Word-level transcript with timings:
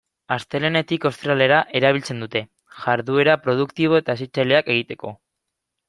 Astelehenetik 0.35 1.05
ostiralera 1.09 1.59
erabiltzen 1.81 2.25
dute, 2.25 2.43
jarduera 2.81 3.39
produktibo 3.47 4.03
eta 4.05 4.19
hezitzaileak 4.21 4.77
egiteko. 4.79 5.19